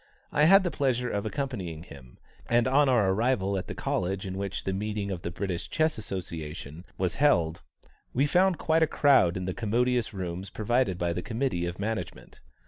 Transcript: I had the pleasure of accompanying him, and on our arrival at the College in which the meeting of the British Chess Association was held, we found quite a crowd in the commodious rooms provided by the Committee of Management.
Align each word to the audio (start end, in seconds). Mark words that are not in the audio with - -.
I 0.31 0.45
had 0.45 0.63
the 0.63 0.71
pleasure 0.71 1.11
of 1.11 1.27
accompanying 1.27 1.83
him, 1.83 2.17
and 2.47 2.67
on 2.67 2.89
our 2.89 3.11
arrival 3.11 3.55
at 3.55 3.67
the 3.67 3.75
College 3.75 4.25
in 4.25 4.35
which 4.35 4.63
the 4.63 4.73
meeting 4.73 5.11
of 5.11 5.21
the 5.21 5.29
British 5.29 5.69
Chess 5.69 5.99
Association 5.99 6.85
was 6.97 7.17
held, 7.21 7.61
we 8.11 8.25
found 8.25 8.57
quite 8.57 8.81
a 8.81 8.87
crowd 8.87 9.37
in 9.37 9.45
the 9.45 9.53
commodious 9.53 10.11
rooms 10.11 10.49
provided 10.49 10.97
by 10.97 11.13
the 11.13 11.21
Committee 11.21 11.67
of 11.67 11.77
Management. 11.77 12.39